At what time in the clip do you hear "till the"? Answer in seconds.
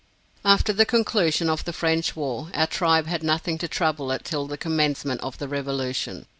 4.25-4.57